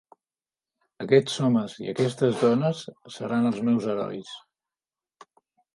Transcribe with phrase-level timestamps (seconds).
[1.05, 2.83] Aquests homes i aquestes dones
[3.19, 4.35] seran els meus herois